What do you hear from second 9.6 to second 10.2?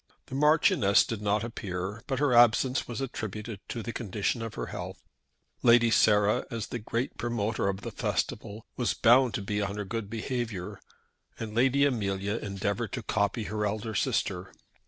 on her good